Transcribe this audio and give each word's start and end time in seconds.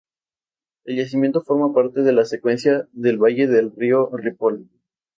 El 0.85 0.95
yacimiento 0.97 1.43
forma 1.43 1.75
parte 1.75 2.01
de 2.01 2.11
la 2.11 2.25
secuencia 2.25 2.87
del 2.91 3.19
valle 3.19 3.45
del 3.45 3.71
río 3.71 4.09
Ripoll. 4.17 4.67